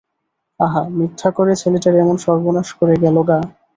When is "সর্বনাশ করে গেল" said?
2.17-3.17